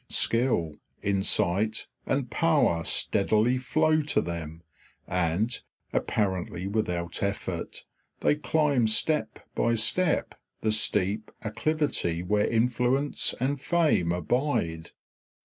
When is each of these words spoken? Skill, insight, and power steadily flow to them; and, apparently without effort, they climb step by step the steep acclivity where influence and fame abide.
Skill, 0.09 0.77
insight, 1.03 1.85
and 2.07 2.31
power 2.31 2.83
steadily 2.83 3.59
flow 3.59 4.01
to 4.01 4.19
them; 4.19 4.63
and, 5.07 5.59
apparently 5.93 6.65
without 6.65 7.21
effort, 7.21 7.85
they 8.21 8.33
climb 8.33 8.87
step 8.87 9.47
by 9.53 9.75
step 9.75 10.33
the 10.61 10.71
steep 10.71 11.29
acclivity 11.43 12.23
where 12.23 12.47
influence 12.47 13.35
and 13.39 13.61
fame 13.61 14.11
abide. 14.11 14.89